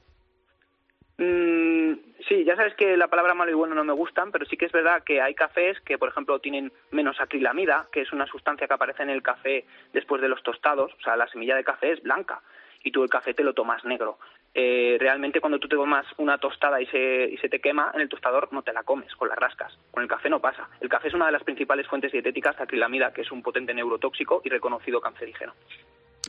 Mm, 1.18 1.94
sí, 2.28 2.44
ya 2.44 2.56
sabes 2.56 2.76
que 2.76 2.98
la 2.98 3.08
palabra 3.08 3.34
malo 3.34 3.52
y 3.52 3.56
bueno 3.56 3.76
no 3.76 3.84
me 3.84 3.94
gustan, 3.94 4.32
pero 4.32 4.46
sí 4.46 4.58
que 4.58 4.66
es 4.66 4.72
verdad 4.72 5.04
que 5.04 5.22
hay 5.22 5.34
cafés 5.34 5.80
que, 5.82 5.98
por 5.98 6.10
ejemplo, 6.10 6.40
tienen 6.40 6.72
menos 6.92 7.20
acrilamida, 7.20 7.88
que 7.92 8.02
es 8.02 8.12
una 8.12 8.28
sustancia 8.28 8.68
que 8.68 8.74
aparece 8.74 9.04
en 9.04 9.10
el 9.10 9.24
café 9.24 9.66
después 9.94 10.22
de 10.22 10.30
los 10.30 10.44
tostados. 10.44 10.94
O 10.94 11.02
sea, 11.02 11.16
la 11.16 11.28
semilla 11.28 11.56
de 11.56 11.64
café 11.64 11.94
es 11.94 12.04
blanca 12.04 12.42
y 12.84 12.92
tú 12.92 13.04
el 13.04 13.10
café 13.10 13.34
te 13.34 13.44
lo 13.44 13.54
tomas 13.54 13.84
negro. 13.86 14.20
Eh, 14.54 14.98
realmente 15.00 15.40
cuando 15.40 15.60
tú 15.60 15.68
te 15.68 15.76
tomas 15.76 16.06
una 16.18 16.38
tostada 16.38 16.82
y 16.82 16.88
se, 16.88 17.30
y 17.32 17.38
se 17.38 17.50
te 17.50 17.60
quema 17.60 17.92
en 17.94 18.02
el 18.02 18.10
tostador 18.10 18.52
no 18.52 18.64
te 18.64 18.74
la 18.74 18.84
comes 18.84 19.14
con 19.16 19.30
las 19.30 19.38
rascas. 19.38 19.78
Con 19.92 20.04
el 20.04 20.10
café 20.10 20.30
no 20.30 20.40
pasa. 20.40 20.70
El 20.82 20.90
café 20.90 21.10
es 21.10 21.14
una 21.14 21.28
de 21.28 21.32
las 21.32 21.44
principales 21.44 21.88
fuentes 21.88 22.12
dietéticas 22.12 22.58
de 22.58 22.64
acrilamida, 22.64 23.14
que 23.14 23.22
es 23.22 23.32
un 23.32 23.44
potente 23.44 23.74
neurotóxico 23.74 24.42
y 24.44 24.50
reconocido 24.50 25.02
cancerígeno. 25.02 25.54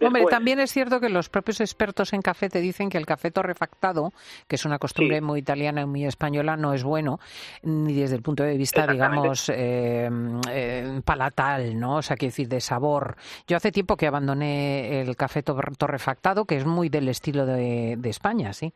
Hombre, 0.00 0.24
también 0.26 0.60
es 0.60 0.72
cierto 0.72 1.00
que 1.00 1.08
los 1.08 1.28
propios 1.28 1.60
expertos 1.60 2.12
en 2.12 2.22
café 2.22 2.48
te 2.48 2.60
dicen 2.60 2.88
que 2.88 2.98
el 2.98 3.06
café 3.06 3.30
torrefactado, 3.30 4.12
que 4.46 4.56
es 4.56 4.64
una 4.64 4.78
costumbre 4.78 5.20
muy 5.20 5.40
italiana 5.40 5.82
y 5.82 5.86
muy 5.86 6.04
española, 6.04 6.56
no 6.56 6.72
es 6.72 6.84
bueno, 6.84 7.18
ni 7.62 7.94
desde 7.94 8.16
el 8.16 8.22
punto 8.22 8.42
de 8.42 8.56
vista, 8.56 8.86
digamos, 8.86 9.48
eh, 9.48 10.08
eh, 10.50 11.00
palatal, 11.04 11.78
¿no? 11.78 11.96
O 11.96 12.02
sea, 12.02 12.16
quiero 12.16 12.30
decir, 12.30 12.48
de 12.48 12.60
sabor. 12.60 13.16
Yo 13.46 13.56
hace 13.56 13.72
tiempo 13.72 13.96
que 13.96 14.06
abandoné 14.06 15.00
el 15.00 15.16
café 15.16 15.42
torrefactado, 15.42 16.44
que 16.44 16.56
es 16.56 16.66
muy 16.66 16.88
del 16.88 17.08
estilo 17.08 17.46
de, 17.46 17.96
de 17.98 18.10
España, 18.10 18.52
¿sí? 18.52 18.72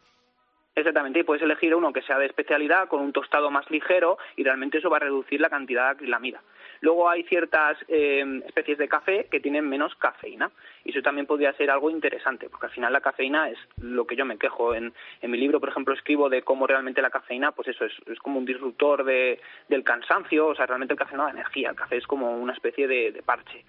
Exactamente, 0.75 1.19
y 1.19 1.23
puedes 1.23 1.43
elegir 1.43 1.75
uno 1.75 1.93
que 1.93 2.01
sea 2.03 2.19
de 2.19 2.27
especialidad, 2.27 2.89
con 2.89 3.01
un 3.01 3.13
tostado 3.13 3.51
más 3.51 3.71
ligero, 3.71 4.17
y 4.37 4.43
realmente 4.43 4.79
eso 4.79 4.89
va 4.89 4.97
a 4.97 5.01
reducir 5.01 5.41
la 5.41 5.51
cantidad 5.51 5.85
de 5.85 5.91
acrilamida. 5.91 6.41
Luego 6.83 7.09
hay 7.09 7.23
ciertas 7.23 7.79
eh, 7.87 8.43
especies 8.45 8.77
de 8.77 8.89
café 8.89 9.29
que 9.31 9.39
tienen 9.39 9.69
menos 9.69 9.95
cafeína 9.95 10.51
y 10.85 10.91
eso 10.91 11.01
también 11.01 11.29
podría 11.29 11.53
ser 11.53 11.71
algo 11.71 11.91
interesante 11.91 12.51
porque 12.51 12.67
al 12.67 12.73
final 12.73 12.93
la 12.93 13.01
cafeína 13.01 13.49
es 13.49 13.59
lo 13.81 14.05
que 14.05 14.17
yo 14.17 14.25
me 14.25 14.37
quejo. 14.37 14.75
En, 14.75 14.93
mi 15.23 15.39
libro, 15.39 15.61
por 15.61 15.69
ejemplo, 15.69 15.95
escribo 15.95 16.29
de 16.29 16.43
cómo 16.43 16.67
realmente 16.67 17.01
la 17.01 17.11
cafeína, 17.11 17.53
pues 17.53 17.69
eso 17.69 17.85
es, 17.85 17.93
es 18.07 18.19
como 18.19 18.41
un 18.41 18.45
disruptor 18.45 19.05
de, 19.05 19.41
del 19.69 19.85
cansancio, 19.85 20.49
o 20.49 20.55
sea, 20.57 20.67
realmente 20.67 20.95
el 20.95 20.99
café 20.99 21.17
no 21.17 21.25
da 21.25 21.31
energía, 21.31 21.71
el 21.71 21.77
café 21.77 21.99
es 21.99 22.07
como 22.07 22.37
una 22.37 22.53
especie 22.53 22.89
de 22.89 23.23
parche. 23.25 23.65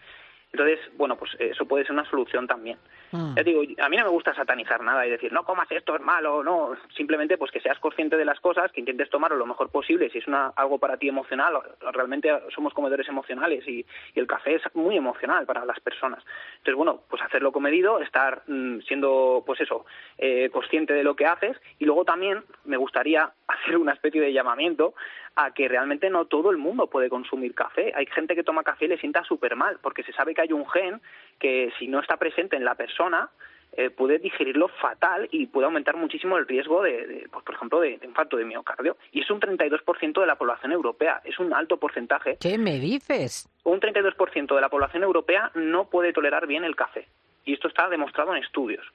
Entonces, 0.53 0.79
bueno, 0.98 1.17
pues 1.17 1.31
eso 1.39 1.65
puede 1.65 1.83
ser 1.83 1.93
una 1.93 2.07
solución 2.07 2.45
también. 2.45 2.77
Mm. 3.12 3.36
Ya 3.36 3.43
digo, 3.43 3.62
a 3.79 3.89
mí 3.89 3.98
no 3.98 4.03
me 4.03 4.12
gusta 4.12 4.36
satanizar 4.36 4.83
nada 4.83 5.05
y 5.05 5.10
decir, 5.10 5.33
no 5.33 5.43
comas 5.43 5.69
esto, 5.72 5.95
es 5.95 6.01
malo, 6.01 6.43
no. 6.43 6.75
Simplemente, 6.95 7.39
pues 7.39 7.51
que 7.51 7.60
seas 7.60 7.79
consciente 7.79 8.17
de 8.17 8.25
las 8.25 8.39
cosas, 8.39 8.72
que 8.72 8.79
intentes 8.79 9.10
tomarlo 9.10 9.36
lo 9.36 9.48
mejor 9.48 9.69
posible. 9.72 10.12
Si 10.12 10.19
es 10.19 10.27
una, 10.27 10.53
algo 10.55 10.77
para 10.77 10.98
ti 10.98 11.10
emocional, 11.10 11.55
realmente 11.91 12.29
somos 12.53 12.72
comedores 12.75 13.07
emocionales 13.07 13.67
y, 13.67 13.83
el 14.13 14.27
café 14.27 14.55
es 14.55 14.62
muy 14.75 14.95
emocional 14.95 15.45
para 15.48 15.65
las 15.65 15.79
personas. 15.79 16.24
Entonces, 16.57 16.75
bueno, 16.75 17.01
pues 17.10 17.22
hacerlo 17.24 17.51
comedido, 17.51 18.00
estar 18.00 18.43
mm, 18.48 18.81
siendo, 18.81 19.43
pues 19.45 19.60
eso, 19.60 19.86
eh, 20.19 20.51
consciente 20.51 20.93
de 20.93 21.03
lo 21.03 21.15
que 21.15 21.25
haces 21.25 21.57
y 21.79 21.86
luego 21.86 22.05
también 22.05 22.43
me 22.63 22.77
gustaría 22.77 23.31
hacer 23.48 23.77
una 23.77 23.93
especie 23.93 24.22
de 24.22 24.31
llamamiento 24.31 24.93
a 25.35 25.51
que 25.51 25.67
realmente 25.67 26.09
no 26.09 26.25
todo 26.25 26.51
el 26.51 26.57
mundo 26.57 26.87
puede 26.87 27.09
consumir 27.09 27.55
café. 27.55 27.91
Hay 27.95 28.05
gente 28.07 28.35
que 28.35 28.43
toma 28.43 28.63
café 28.63 28.85
y 28.85 28.89
le 28.89 28.97
sienta 28.97 29.23
súper 29.23 29.55
mal, 29.55 29.79
porque 29.81 30.03
se 30.03 30.13
sabe 30.13 30.33
que 30.33 30.41
hay 30.41 30.53
un 30.53 30.69
gen 30.69 31.01
que 31.39 31.71
si 31.79 31.87
no 31.87 31.99
está 31.99 32.17
presente 32.17 32.55
en 32.55 32.65
la 32.65 32.75
persona, 32.75 33.29
eh, 33.75 33.89
puede 33.89 34.19
digerirlo 34.19 34.67
fatal 34.67 35.27
y 35.31 35.47
puede 35.47 35.65
aumentar 35.65 35.97
muchísimo 35.97 36.37
el 36.37 36.47
riesgo 36.47 36.83
de, 36.83 37.27
pues, 37.31 37.43
por 37.43 37.55
ejemplo, 37.55 37.79
de, 37.79 37.97
de, 37.97 38.05
infarto 38.05 38.37
de 38.37 38.45
miocardio. 38.45 38.97
Y 39.11 39.21
es 39.21 39.31
un 39.31 39.39
32% 39.39 40.21
de 40.21 40.27
la 40.27 40.35
población 40.35 40.71
europea, 40.71 41.21
es 41.23 41.39
un 41.39 41.53
alto 41.53 41.77
porcentaje. 41.77 42.37
¿Qué 42.39 42.59
me 42.59 42.79
dices? 42.79 43.49
Un 43.63 43.79
32% 43.79 44.53
de 44.53 44.61
la 44.61 44.69
población 44.69 45.01
europea 45.01 45.49
no 45.55 45.89
puede 45.89 46.13
tolerar 46.13 46.45
bien 46.45 46.63
el 46.63 46.75
café. 46.75 47.07
Y 47.45 47.53
esto 47.53 47.67
está 47.67 47.89
demostrado 47.89 48.35
en 48.35 48.43
estudios. 48.43 48.85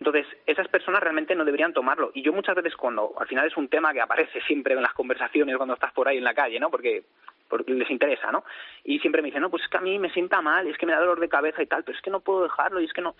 Entonces, 0.00 0.26
esas 0.46 0.66
personas 0.68 1.02
realmente 1.02 1.34
no 1.34 1.44
deberían 1.44 1.74
tomarlo. 1.74 2.10
Y 2.14 2.22
yo 2.22 2.32
muchas 2.32 2.56
veces 2.56 2.74
cuando, 2.74 3.12
al 3.18 3.28
final 3.28 3.46
es 3.46 3.56
un 3.58 3.68
tema 3.68 3.92
que 3.92 4.00
aparece 4.00 4.40
siempre 4.46 4.74
en 4.74 4.82
las 4.82 4.94
conversaciones 4.94 5.56
cuando 5.58 5.74
estás 5.74 5.92
por 5.92 6.08
ahí 6.08 6.16
en 6.16 6.24
la 6.24 6.32
calle, 6.32 6.58
¿no? 6.58 6.70
Porque, 6.70 7.04
porque 7.48 7.74
les 7.74 7.90
interesa, 7.90 8.32
¿no? 8.32 8.42
Y 8.82 8.98
siempre 9.00 9.20
me 9.20 9.26
dicen, 9.26 9.42
no, 9.42 9.50
pues 9.50 9.62
es 9.62 9.68
que 9.68 9.76
a 9.76 9.82
mí 9.82 9.98
me 9.98 10.10
sienta 10.10 10.40
mal, 10.40 10.66
es 10.66 10.78
que 10.78 10.86
me 10.86 10.92
da 10.92 11.00
dolor 11.00 11.20
de 11.20 11.28
cabeza 11.28 11.62
y 11.62 11.66
tal, 11.66 11.84
pero 11.84 11.98
es 11.98 12.02
que 12.02 12.10
no 12.10 12.20
puedo 12.20 12.44
dejarlo 12.44 12.80
y 12.80 12.86
es 12.86 12.92
que 12.94 13.02
no. 13.02 13.14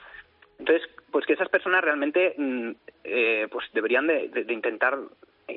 Entonces, 0.59 0.89
pues 1.11 1.27
que 1.27 1.35
esas 1.35 1.51
personas 1.51 1.85
realmente 1.85 2.35
mm, 2.39 2.71
eh, 3.05 3.49
pues 3.51 3.67
deberían 3.75 4.07
de, 4.07 4.29
de, 4.29 4.45
de, 4.45 4.53
intentar 4.55 4.99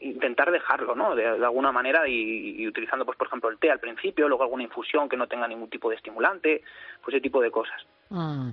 intentar 0.02 0.52
dejarlo, 0.52 0.96
¿no? 0.96 1.16
De, 1.16 1.24
de 1.24 1.46
alguna 1.46 1.72
manera 1.72 2.08
y, 2.08 2.62
y, 2.62 2.68
utilizando, 2.68 3.06
pues 3.06 3.18
por 3.18 3.28
ejemplo, 3.28 3.50
el 3.50 3.58
té 3.58 3.72
al 3.72 3.80
principio, 3.80 4.28
luego 4.28 4.44
alguna 4.44 4.64
infusión 4.64 5.10
que 5.10 5.18
no 5.18 5.28
tenga 5.28 5.48
ningún 5.48 5.70
tipo 5.70 5.90
de 5.90 5.96
estimulante, 5.96 6.64
pues 7.04 7.16
ese 7.16 7.22
tipo 7.22 7.42
de 7.42 7.52
cosas. 7.52 7.82
Mm. 8.10 8.50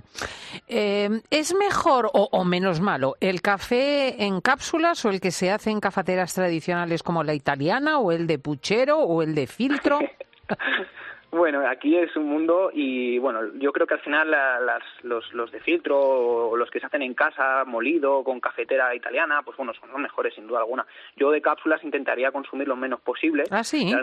Eh, 0.67 1.21
¿Es 1.29 1.53
mejor 1.53 2.09
o, 2.13 2.29
o, 2.31 2.43
menos 2.43 2.81
malo 2.81 3.15
el 3.19 3.41
café 3.41 4.23
en 4.23 4.41
cápsulas 4.41 5.05
o 5.05 5.09
el 5.09 5.21
que 5.21 5.31
se 5.31 5.51
hace 5.51 5.69
en 5.69 5.79
cafeteras 5.79 6.33
tradicionales 6.33 7.03
como 7.03 7.23
la 7.23 7.33
italiana 7.33 7.99
o 7.99 8.11
el 8.11 8.27
de 8.27 8.39
puchero 8.39 8.99
o 8.99 9.21
el 9.21 9.35
de 9.35 9.47
filtro? 9.47 9.99
Bueno, 11.31 11.65
aquí 11.65 11.95
es 11.95 12.13
un 12.17 12.25
mundo 12.25 12.71
y 12.73 13.17
bueno, 13.17 13.53
yo 13.55 13.71
creo 13.71 13.87
que 13.87 13.93
al 13.93 14.01
final 14.01 14.29
la, 14.29 14.59
las, 14.59 14.83
los, 15.03 15.33
los 15.33 15.49
de 15.49 15.61
filtro 15.61 15.97
o 15.97 16.57
los 16.57 16.69
que 16.69 16.81
se 16.81 16.87
hacen 16.87 17.01
en 17.01 17.13
casa, 17.13 17.63
molido, 17.65 18.21
con 18.25 18.41
cafetera 18.41 18.93
italiana, 18.93 19.41
pues 19.43 19.55
bueno, 19.55 19.73
son 19.73 19.89
los 19.91 19.99
mejores 19.99 20.35
sin 20.35 20.45
duda 20.45 20.59
alguna. 20.59 20.85
Yo 21.15 21.31
de 21.31 21.41
cápsulas 21.41 21.83
intentaría 21.85 22.31
consumir 22.31 22.67
lo 22.67 22.75
menos 22.75 22.99
posible. 22.99 23.45
Ah, 23.49 23.63
sí. 23.63 23.93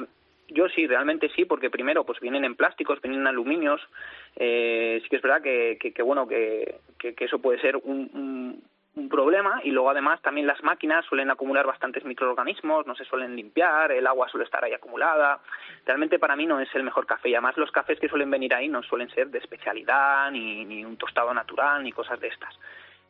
Yo 0.48 0.70
sí, 0.70 0.86
realmente 0.86 1.28
sí, 1.36 1.44
porque 1.44 1.68
primero 1.68 2.04
pues 2.04 2.18
vienen 2.20 2.46
en 2.46 2.56
plásticos, 2.56 3.02
vienen 3.02 3.20
en 3.20 3.26
aluminios. 3.26 3.82
Eh, 4.36 4.98
sí 5.02 5.08
que 5.10 5.16
es 5.16 5.22
verdad 5.22 5.42
que, 5.42 5.76
que, 5.78 5.92
que 5.92 6.02
bueno, 6.02 6.26
que, 6.26 6.76
que, 6.98 7.14
que, 7.14 7.26
eso 7.26 7.38
puede 7.40 7.60
ser 7.60 7.76
un, 7.76 8.10
un 8.14 8.62
un 8.98 9.08
problema 9.08 9.60
y 9.64 9.70
luego 9.70 9.90
además 9.90 10.20
también 10.22 10.46
las 10.46 10.62
máquinas 10.62 11.04
suelen 11.06 11.30
acumular 11.30 11.66
bastantes 11.66 12.04
microorganismos, 12.04 12.86
no 12.86 12.94
se 12.94 13.04
suelen 13.04 13.36
limpiar, 13.36 13.92
el 13.92 14.06
agua 14.06 14.28
suele 14.28 14.44
estar 14.44 14.64
ahí 14.64 14.72
acumulada. 14.72 15.40
Realmente 15.86 16.18
para 16.18 16.36
mí 16.36 16.46
no 16.46 16.60
es 16.60 16.68
el 16.74 16.82
mejor 16.82 17.06
café 17.06 17.30
y 17.30 17.34
además 17.34 17.56
los 17.56 17.70
cafés 17.70 17.98
que 17.98 18.08
suelen 18.08 18.30
venir 18.30 18.54
ahí 18.54 18.68
no 18.68 18.82
suelen 18.82 19.08
ser 19.10 19.28
de 19.28 19.38
especialidad 19.38 20.30
ni, 20.30 20.64
ni 20.64 20.84
un 20.84 20.96
tostado 20.96 21.32
natural 21.32 21.82
ni 21.82 21.92
cosas 21.92 22.20
de 22.20 22.28
estas. 22.28 22.54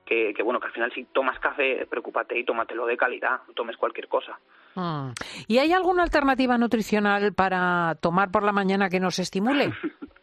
Que, 0.05 0.33
que, 0.33 0.43
bueno, 0.43 0.59
que 0.59 0.67
al 0.67 0.73
final 0.73 0.93
si 0.93 1.05
tomas 1.05 1.39
café, 1.39 1.87
preocúpate 1.87 2.39
y 2.39 2.45
tómatelo 2.45 2.87
de 2.87 2.97
calidad, 2.97 3.41
no 3.47 3.53
tomes 3.53 3.77
cualquier 3.77 4.09
cosa. 4.09 4.39
Mm. 4.75 5.11
¿Y 5.49 5.59
hay 5.59 5.73
alguna 5.73 6.03
alternativa 6.03 6.57
nutricional 6.57 7.35
para 7.35 7.97
tomar 8.01 8.31
por 8.31 8.43
la 8.43 8.53
mañana 8.53 8.89
que 8.89 9.01
nos 9.01 9.19
estimule? 9.19 9.73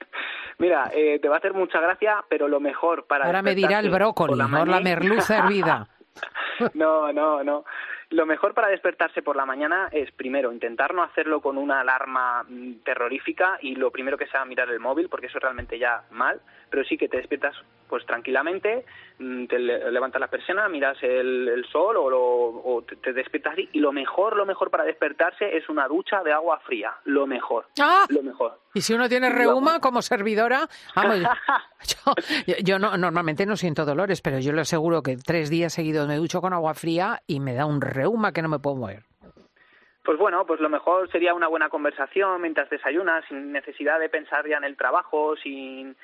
Mira, 0.65 0.89
eh, 0.95 1.19
te 1.21 1.29
va 1.29 1.35
a 1.35 1.37
hacer 1.37 1.53
mucha 1.53 1.79
gracia, 1.79 2.25
pero 2.27 2.47
lo 2.47 2.59
mejor 2.59 3.05
para... 3.05 3.25
Ahora 3.25 3.43
me 3.43 3.53
dirá 3.53 3.77
el 3.77 3.91
brócoli, 3.91 4.35
la, 4.35 4.47
no 4.47 4.65
la 4.65 4.79
merluza 4.79 5.37
hervida. 5.37 5.87
no, 6.73 7.13
no, 7.13 7.43
no. 7.43 7.65
Lo 8.09 8.25
mejor 8.25 8.55
para 8.55 8.69
despertarse 8.69 9.21
por 9.21 9.35
la 9.35 9.45
mañana 9.45 9.89
es 9.91 10.11
primero 10.13 10.51
intentar 10.51 10.95
no 10.95 11.03
hacerlo 11.03 11.39
con 11.39 11.59
una 11.59 11.81
alarma 11.81 12.43
terrorífica 12.83 13.59
y 13.61 13.75
lo 13.75 13.91
primero 13.91 14.17
que 14.17 14.25
sea 14.25 14.43
mirar 14.43 14.67
el 14.71 14.79
móvil, 14.79 15.07
porque 15.07 15.27
eso 15.27 15.37
es 15.37 15.43
realmente 15.43 15.77
ya 15.77 16.05
mal, 16.09 16.41
pero 16.71 16.83
sí 16.83 16.97
que 16.97 17.09
te 17.09 17.17
despiertas 17.17 17.55
pues 17.87 18.05
tranquilamente, 18.05 18.85
te 19.17 19.59
levantas 19.59 20.19
la 20.19 20.27
persiana, 20.27 20.67
miras 20.67 20.97
el, 21.01 21.47
el 21.47 21.65
sol 21.65 21.95
o, 21.97 22.09
lo, 22.09 22.19
o 22.19 22.83
te, 22.83 22.95
te, 22.97 23.13
despiertas 23.13 23.53
así 23.53 23.69
y 23.73 23.79
lo 23.79 23.91
mejor, 23.91 24.35
lo 24.35 24.45
mejor 24.45 24.69
para 24.69 24.83
despertarse 24.83 25.55
es 25.55 25.69
una 25.69 25.87
ducha 25.87 26.21
de 26.23 26.33
agua 26.33 26.59
fría, 26.59 26.93
lo 27.05 27.27
mejor, 27.27 27.65
¡Ah! 27.79 28.05
lo 28.09 28.23
mejor. 28.23 28.59
Y 28.73 28.81
si 28.81 28.93
uno 28.93 29.07
tiene 29.07 29.29
reuma 29.29 29.79
como 29.79 30.01
servidora, 30.01 30.67
vamos, 30.95 31.19
yo, 32.47 32.55
yo 32.63 32.79
no, 32.79 32.97
normalmente 32.97 33.45
no 33.45 33.55
siento 33.55 33.85
dolores, 33.85 34.21
pero 34.21 34.39
yo 34.39 34.51
le 34.51 34.61
aseguro 34.61 35.01
que 35.01 35.15
tres 35.17 35.49
días 35.49 35.73
seguidos 35.73 36.07
me 36.07 36.17
ducho 36.17 36.41
con 36.41 36.53
agua 36.53 36.73
fría 36.73 37.21
y 37.27 37.39
me 37.39 37.53
da 37.53 37.65
un 37.65 37.81
reuma 37.81 38.33
que 38.33 38.41
no 38.41 38.49
me 38.49 38.59
puedo 38.59 38.75
mover. 38.75 39.03
Pues 40.05 40.19
bueno, 40.19 40.45
pues 40.45 40.59
lo 40.59 40.69
mejor 40.69 41.09
sería 41.11 41.33
una 41.33 41.47
buena 41.47 41.69
conversación 41.69 42.39
mientras 42.39 42.69
desayunas, 42.69 43.25
sin 43.27 43.51
necesidad 43.51 43.99
de 43.99 44.07
pensar 44.07 44.47
ya 44.47 44.57
en 44.57 44.63
el 44.63 44.77
trabajo, 44.77 45.35
sin 45.37 45.97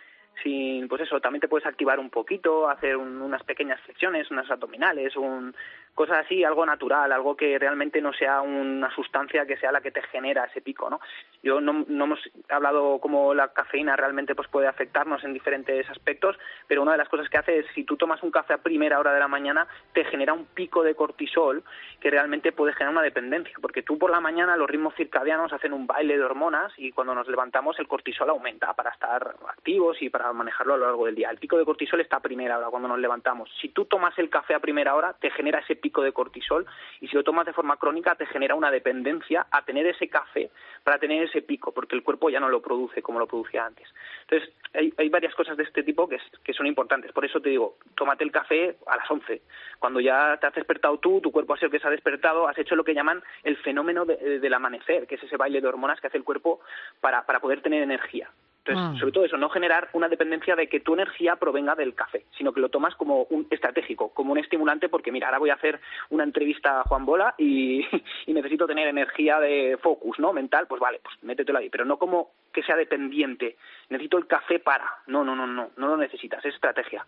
sin, 0.44 0.88
pues 0.88 1.02
eso, 1.02 1.20
también 1.20 1.42
te 1.42 1.48
puedes 1.48 1.68
activar 1.68 2.00
un 2.00 2.10
poquito, 2.10 2.70
hacer 2.70 2.98
un, 2.98 3.22
unas 3.22 3.44
pequeñas 3.44 3.80
flexiones, 3.82 4.32
unas 4.32 4.50
abdominales, 4.50 5.16
un, 5.16 5.56
cosas 5.96 6.26
así, 6.26 6.44
algo 6.44 6.66
natural, 6.66 7.12
algo 7.12 7.36
que 7.36 7.60
realmente 7.60 8.02
no 8.02 8.14
sea 8.14 8.42
una 8.42 8.94
sustancia 8.96 9.46
que 9.46 9.58
sea 9.58 9.72
la 9.72 9.82
que 9.82 9.92
te 9.92 10.02
genera 10.04 10.46
ese 10.46 10.62
pico, 10.62 10.90
¿no? 10.90 11.00
Yo 11.44 11.60
no, 11.60 11.86
no 11.88 12.06
hemos 12.06 12.20
hablado 12.50 13.00
cómo 13.00 13.34
la 13.34 13.50
cafeína 13.50 13.96
realmente 13.96 14.36
pues 14.36 14.48
puede 14.48 14.68
afectarnos 14.68 15.24
en 15.24 15.34
diferentes 15.34 15.90
aspectos, 15.90 16.38
pero 16.68 16.82
una 16.82 16.94
de 16.94 16.98
las 16.98 17.10
cosas 17.10 17.30
que 17.30 17.38
hace 17.38 17.60
es 17.60 17.66
si 17.74 17.84
tú 17.84 17.98
tomas 17.98 18.24
un 18.24 18.32
café 18.32 18.54
a 18.54 18.58
primera 18.60 19.00
hora 19.00 19.14
de 19.14 19.20
la 19.20 19.28
mañana, 19.28 19.68
te 19.94 20.06
genera 20.06 20.34
un 20.34 20.46
pico 20.46 20.84
de 20.84 20.96
cortisol 20.96 21.64
que 22.00 22.10
realmente 22.10 22.52
puede 22.52 22.74
generar 22.74 22.94
una 22.94 23.02
dependencia, 23.02 23.56
porque 23.62 23.84
tú 23.84 23.98
por 23.98 24.12
la 24.12 24.20
mañana 24.20 24.56
los 24.56 24.70
ritmos 24.70 24.96
circadianos 24.96 25.54
hacen 25.54 25.74
un 25.74 25.88
baile 25.88 26.18
de 26.18 26.24
hormonas 26.24 26.72
y 26.78 26.92
cuando 26.92 27.14
nos 27.14 27.28
levantamos 27.28 27.80
el 27.80 27.88
cortisol 27.88 28.30
aumenta 28.30 28.74
para 28.74 28.92
estar 28.92 29.36
activos 29.48 30.02
y 30.02 30.10
para 30.10 30.32
manejarlo 30.34 30.74
a 30.74 30.78
lo 30.78 30.86
largo 30.86 31.06
del 31.06 31.16
día. 31.16 31.30
El 31.30 31.38
pico 31.38 31.58
de 31.58 31.66
cortisol 31.66 32.02
está 32.02 32.18
a 32.18 32.22
primera 32.22 32.58
hora 32.58 32.70
cuando 32.70 32.88
nos 32.88 33.00
levantamos. 33.00 33.50
Si 33.60 33.70
tú 33.70 33.86
tomas 33.86 34.18
el 34.18 34.30
café 34.30 34.54
a 34.54 34.60
primera 34.60 34.96
hora, 34.96 35.14
te 35.20 35.30
genera 35.32 35.60
ese 35.60 35.76
pico 35.82 36.02
de 36.02 36.14
cortisol 36.14 36.66
y 37.02 37.08
si 37.08 37.16
lo 37.16 37.24
tomas 37.24 37.46
de 37.46 37.54
forma 37.54 37.78
crónica 37.78 38.16
te 38.16 38.26
genera 38.28 38.56
una 38.56 38.72
dependencia 38.72 39.48
a 39.52 39.66
tener 39.66 39.86
ese 39.88 40.08
café 40.08 40.50
para 40.84 40.98
tener 40.98 41.24
ese 41.24 41.42
pico, 41.42 41.74
porque 41.74 41.96
el 41.96 42.04
cuerpo 42.04 42.30
ya 42.30 42.40
no 42.40 42.50
lo 42.50 42.62
produce 42.62 43.02
como 43.02 43.20
lo 43.20 43.28
producía 43.28 43.66
antes. 43.66 43.88
Entonces, 44.22 44.54
hay, 44.74 44.94
hay 44.98 45.10
varias 45.10 45.36
cosas 45.36 45.58
de 45.58 45.64
este 45.64 45.84
tipo 45.84 46.08
que, 46.08 46.20
son 46.54 46.68
importantes. 46.68 47.12
Por 47.12 47.26
eso 47.26 47.40
te 47.40 47.50
digo, 47.50 47.78
tómate 47.96 48.24
el 48.24 48.32
café 48.32 48.78
a 48.88 48.98
las 48.98 49.10
11. 49.10 49.42
Cuando 49.80 50.00
ya 50.00 50.38
te 50.38 50.48
has 50.48 50.54
despertado 50.54 50.98
tú, 51.00 51.22
tu 51.22 51.32
cuerpo 51.32 51.54
ha 51.54 51.58
sido 51.58 51.72
que 51.72 51.80
se 51.80 51.88
ha 51.88 51.92
despertado, 51.92 52.48
has 52.48 52.58
hecho 52.58 52.76
lo 52.76 52.84
que 52.84 52.94
llaman 52.94 53.24
el 53.44 53.58
fenómeno 53.58 54.06
de, 54.06 54.40
del 54.40 54.54
amanecer, 54.54 55.08
que 55.08 55.16
es 55.16 55.24
ese 55.24 55.38
baile 55.38 55.62
de 55.62 55.68
hormonas 55.68 56.00
que 56.00 56.08
hace 56.08 56.18
el 56.18 56.24
cuerpo 56.24 56.62
para, 57.00 57.26
para 57.26 57.40
poder 57.40 57.62
tener 57.62 57.82
energía. 57.84 58.30
Entonces, 58.64 58.96
ah. 58.96 59.00
sobre 59.00 59.12
todo 59.12 59.26
eso, 59.26 59.38
no 59.38 59.50
generar 59.50 59.90
una 59.94 60.08
dependencia 60.08 60.56
de 60.56 60.68
que 60.68 60.82
tu 60.82 60.94
energía 60.94 61.36
provenga 61.36 61.74
del 61.74 61.96
café, 61.96 62.26
sino 62.38 62.54
que 62.54 62.60
lo 62.60 62.70
tomas 62.70 62.94
como 62.96 63.24
un 63.32 63.48
estratégico, 63.50 64.10
como 64.14 64.34
un 64.34 64.38
estimulante, 64.38 64.88
porque 64.88 65.12
mira, 65.12 65.28
ahora 65.28 65.40
voy 65.40 65.50
a 65.50 65.56
hacer 65.56 65.80
una 66.12 66.24
entrevista 66.24 66.82
a 66.82 66.84
Juan 66.84 67.06
Bola 67.06 67.34
y, 67.40 67.82
y 68.28 68.34
necesito 68.34 68.68
tener 68.68 68.88
energía 68.88 69.40
de 69.40 69.80
focus, 69.82 70.20
¿no? 70.20 70.32
Mental, 70.32 70.68
pues 70.68 70.80
vale, 70.80 71.00
pues 71.04 71.16
métetelo 71.24 71.58
ahí, 71.58 71.70
pero 71.70 71.86
no 71.86 71.98
como 71.98 72.34
que 72.54 72.62
sea 72.62 72.76
dependiente. 72.76 73.58
Necesito 73.90 74.20
el 74.20 74.28
café 74.28 74.60
para. 74.60 74.86
No, 75.08 75.24
no, 75.24 75.36
no, 75.36 75.48
no, 75.48 75.72
no 75.76 75.88
lo 75.88 75.98
necesitas, 75.98 76.46
es 76.46 76.54
estrategia. 76.54 77.06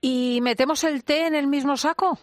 ¿Y 0.00 0.38
metemos 0.42 0.84
el 0.84 1.04
té 1.04 1.26
en 1.26 1.34
el 1.34 1.48
mismo 1.48 1.76
saco? 1.76 2.18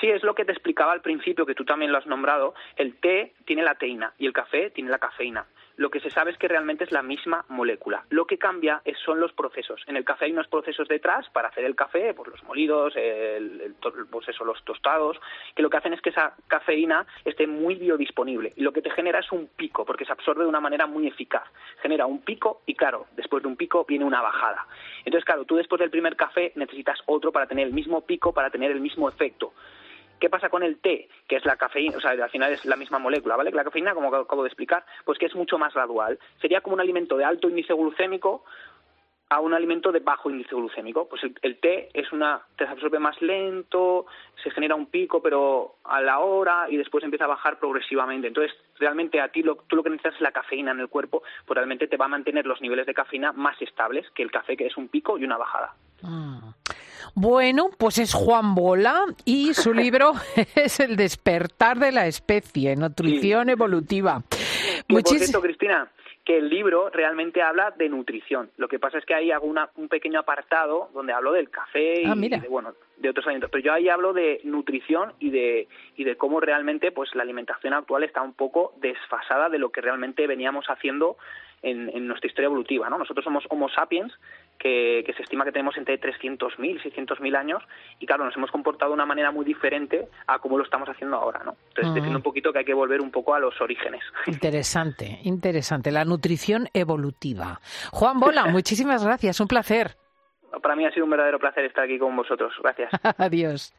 Sí, 0.00 0.08
es 0.08 0.22
lo 0.22 0.34
que 0.34 0.44
te 0.44 0.52
explicaba 0.52 0.92
al 0.92 1.02
principio, 1.02 1.44
que 1.44 1.54
tú 1.54 1.64
también 1.64 1.92
lo 1.92 1.98
has 1.98 2.06
nombrado. 2.06 2.54
El 2.76 2.96
té 3.00 3.34
tiene 3.44 3.62
la 3.62 3.74
teína 3.74 4.14
y 4.18 4.26
el 4.26 4.32
café 4.32 4.70
tiene 4.70 4.90
la 4.90 4.98
cafeína 4.98 5.46
lo 5.76 5.90
que 5.90 6.00
se 6.00 6.10
sabe 6.10 6.30
es 6.30 6.38
que 6.38 6.48
realmente 6.48 6.84
es 6.84 6.92
la 6.92 7.02
misma 7.02 7.44
molécula. 7.48 8.04
Lo 8.10 8.26
que 8.26 8.38
cambia 8.38 8.80
es, 8.84 8.98
son 8.98 9.20
los 9.20 9.32
procesos. 9.32 9.82
En 9.86 9.96
el 9.96 10.04
café 10.04 10.26
hay 10.26 10.32
unos 10.32 10.48
procesos 10.48 10.88
detrás 10.88 11.28
para 11.30 11.48
hacer 11.48 11.64
el 11.64 11.76
café, 11.76 12.14
pues 12.14 12.30
los 12.30 12.42
molidos, 12.44 12.94
el, 12.96 13.60
el, 13.60 13.74
pues 14.10 14.28
eso, 14.28 14.44
los 14.44 14.62
tostados, 14.64 15.20
que 15.54 15.62
lo 15.62 15.70
que 15.70 15.76
hacen 15.76 15.92
es 15.92 16.00
que 16.00 16.10
esa 16.10 16.34
cafeína 16.48 17.06
esté 17.24 17.46
muy 17.46 17.74
biodisponible 17.74 18.52
y 18.56 18.62
lo 18.62 18.72
que 18.72 18.82
te 18.82 18.90
genera 18.90 19.20
es 19.20 19.30
un 19.32 19.48
pico, 19.48 19.84
porque 19.84 20.04
se 20.04 20.12
absorbe 20.12 20.42
de 20.42 20.48
una 20.48 20.60
manera 20.60 20.86
muy 20.86 21.06
eficaz. 21.06 21.44
Genera 21.82 22.06
un 22.06 22.22
pico 22.22 22.62
y 22.66 22.74
claro, 22.74 23.06
después 23.12 23.42
de 23.42 23.48
un 23.48 23.56
pico 23.56 23.84
viene 23.86 24.04
una 24.04 24.22
bajada. 24.22 24.66
Entonces, 25.04 25.24
claro, 25.24 25.44
tú 25.44 25.56
después 25.56 25.78
del 25.78 25.90
primer 25.90 26.16
café 26.16 26.52
necesitas 26.56 26.98
otro 27.06 27.32
para 27.32 27.46
tener 27.46 27.66
el 27.66 27.72
mismo 27.72 28.00
pico, 28.00 28.32
para 28.32 28.50
tener 28.50 28.70
el 28.70 28.80
mismo 28.80 29.08
efecto. 29.08 29.52
¿Qué 30.18 30.30
pasa 30.30 30.48
con 30.48 30.62
el 30.62 30.78
té? 30.78 31.08
Que 31.28 31.36
es 31.36 31.44
la 31.44 31.56
cafeína, 31.56 31.96
o 31.96 32.00
sea, 32.00 32.12
al 32.12 32.30
final 32.30 32.52
es 32.52 32.64
la 32.64 32.76
misma 32.76 32.98
molécula, 32.98 33.36
¿vale? 33.36 33.50
La 33.50 33.64
cafeína, 33.64 33.94
como 33.94 34.14
acabo 34.14 34.42
de 34.42 34.48
explicar, 34.48 34.84
pues 35.04 35.18
que 35.18 35.26
es 35.26 35.34
mucho 35.34 35.58
más 35.58 35.74
gradual. 35.74 36.18
Sería 36.40 36.60
como 36.60 36.74
un 36.74 36.80
alimento 36.80 37.16
de 37.16 37.24
alto 37.24 37.48
índice 37.48 37.74
glucémico 37.74 38.44
a 39.28 39.40
un 39.40 39.54
alimento 39.54 39.90
de 39.90 40.00
bajo 40.00 40.30
índice 40.30 40.54
glucémico. 40.54 41.08
Pues 41.08 41.22
el, 41.24 41.34
el, 41.42 41.58
té 41.58 41.88
es 41.92 42.12
una, 42.12 42.40
te 42.56 42.64
absorbe 42.64 42.98
más 42.98 43.20
lento, 43.20 44.06
se 44.42 44.50
genera 44.50 44.74
un 44.74 44.86
pico, 44.86 45.20
pero 45.20 45.76
a 45.84 46.00
la 46.00 46.20
hora 46.20 46.66
y 46.68 46.76
después 46.76 47.02
empieza 47.02 47.24
a 47.24 47.28
bajar 47.28 47.58
progresivamente. 47.58 48.28
Entonces, 48.28 48.56
realmente 48.78 49.20
a 49.20 49.28
ti 49.28 49.42
lo, 49.42 49.56
tú 49.66 49.76
lo 49.76 49.82
que 49.82 49.90
necesitas 49.90 50.14
es 50.14 50.20
la 50.20 50.32
cafeína 50.32 50.70
en 50.70 50.80
el 50.80 50.88
cuerpo, 50.88 51.22
pues 51.44 51.56
realmente 51.56 51.88
te 51.88 51.96
va 51.96 52.04
a 52.04 52.08
mantener 52.08 52.46
los 52.46 52.60
niveles 52.60 52.86
de 52.86 52.94
cafeína 52.94 53.32
más 53.32 53.60
estables 53.60 54.08
que 54.10 54.22
el 54.22 54.30
café, 54.30 54.56
que 54.56 54.66
es 54.66 54.76
un 54.76 54.88
pico 54.88 55.18
y 55.18 55.24
una 55.24 55.36
bajada. 55.36 55.74
Ah. 56.04 56.54
Bueno, 57.14 57.70
pues 57.78 57.98
es 57.98 58.12
Juan 58.14 58.54
Bola 58.54 59.04
y 59.24 59.54
su 59.54 59.72
libro 59.74 60.12
es 60.54 60.80
El 60.80 60.96
despertar 60.96 61.78
de 61.78 61.92
la 61.92 62.06
especie, 62.06 62.76
nutrición 62.76 63.46
sí. 63.46 63.52
evolutiva. 63.52 64.22
Cierto, 65.04 65.40
Cristina, 65.40 65.90
que 66.26 66.38
el 66.38 66.48
libro 66.48 66.90
realmente 66.90 67.40
habla 67.40 67.70
de 67.70 67.88
nutrición. 67.88 68.50
Lo 68.56 68.66
que 68.66 68.80
pasa 68.80 68.98
es 68.98 69.06
que 69.06 69.14
ahí 69.14 69.30
hago 69.30 69.46
un 69.46 69.88
pequeño 69.88 70.18
apartado 70.18 70.90
donde 70.92 71.12
hablo 71.12 71.32
del 71.32 71.50
café 71.50 72.02
y, 72.02 72.04
ah, 72.04 72.14
de, 72.16 72.48
bueno, 72.48 72.74
de 72.96 73.08
otros 73.08 73.26
alimentos. 73.26 73.50
Pero 73.50 73.64
yo 73.64 73.72
ahí 73.72 73.88
hablo 73.88 74.12
de 74.12 74.40
nutrición 74.42 75.12
y 75.20 75.30
de, 75.30 75.68
y 75.96 76.02
de 76.02 76.16
cómo 76.16 76.40
realmente 76.40 76.90
pues 76.90 77.14
la 77.14 77.22
alimentación 77.22 77.74
actual 77.74 78.02
está 78.02 78.22
un 78.22 78.34
poco 78.34 78.74
desfasada 78.80 79.48
de 79.48 79.58
lo 79.58 79.70
que 79.70 79.80
realmente 79.80 80.26
veníamos 80.26 80.66
haciendo 80.66 81.16
en, 81.62 82.06
nuestra 82.06 82.28
historia 82.28 82.46
evolutiva. 82.46 82.90
¿no? 82.90 82.98
Nosotros 82.98 83.24
somos 83.24 83.44
Homo 83.48 83.68
sapiens, 83.68 84.12
que, 84.58 85.04
se 85.16 85.22
estima 85.22 85.44
que 85.44 85.52
tenemos 85.52 85.76
entre 85.76 86.00
300.000 86.00 86.58
y 86.58 86.78
600.000 86.78 87.36
años, 87.36 87.62
y 87.98 88.06
claro, 88.06 88.24
nos 88.24 88.36
hemos 88.36 88.50
comportado 88.50 88.90
de 88.90 88.94
una 88.94 89.06
manera 89.06 89.30
muy 89.30 89.44
diferente 89.44 90.08
a 90.26 90.38
cómo 90.38 90.58
lo 90.58 90.64
estamos 90.64 90.88
haciendo 90.88 91.16
ahora. 91.16 91.42
¿no? 91.44 91.56
Entonces, 91.68 91.94
diciendo 91.94 92.18
un 92.18 92.22
poquito 92.22 92.52
que 92.52 92.60
hay 92.60 92.64
que 92.64 92.74
volver 92.74 93.00
un 93.00 93.10
poco 93.10 93.34
a 93.34 93.40
los 93.40 93.60
orígenes. 93.60 94.02
Interesante, 94.26 95.20
interesante. 95.24 95.90
La 95.90 96.04
nutrición 96.04 96.68
evolutiva. 96.72 97.60
Juan 97.92 98.18
Bola, 98.20 98.46
muchísimas 98.52 99.04
gracias, 99.04 99.40
un 99.40 99.48
placer. 99.48 99.96
Para 100.62 100.76
mí 100.76 100.86
ha 100.86 100.90
sido 100.90 101.04
un 101.04 101.10
verdadero 101.10 101.38
placer 101.38 101.64
estar 101.64 101.84
aquí 101.84 101.98
con 101.98 102.14
vosotros. 102.16 102.52
Gracias. 102.62 102.90
Adiós. 103.18 103.72